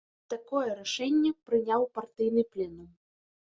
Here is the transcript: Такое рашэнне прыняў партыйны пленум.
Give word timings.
Такое 0.33 0.71
рашэнне 0.79 1.31
прыняў 1.51 1.85
партыйны 1.99 2.47
пленум. 2.57 2.89